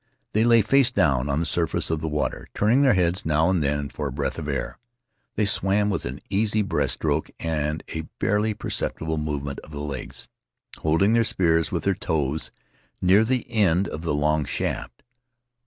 [0.33, 3.61] They lay face down on the surface of the water, turning their heads now and
[3.61, 4.79] then for a breath of air.
[5.35, 10.27] They swam with an easy breast stroke and a barely perceptible movement of the legs,
[10.79, 12.49] holding their spears with their toes,
[12.99, 15.03] near the end of the long shaft.